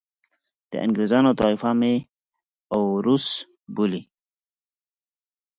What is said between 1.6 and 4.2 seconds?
مې اوروس بولي.